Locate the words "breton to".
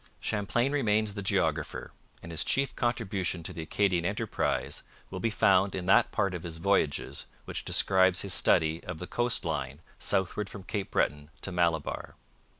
10.89-11.51